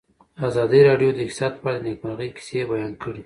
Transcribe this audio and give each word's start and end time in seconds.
ازادي 0.47 0.79
راډیو 0.89 1.09
د 1.13 1.19
اقتصاد 1.25 1.53
په 1.61 1.65
اړه 1.69 1.79
د 1.81 1.85
نېکمرغۍ 1.87 2.29
کیسې 2.37 2.61
بیان 2.71 2.93
کړې. 3.01 3.19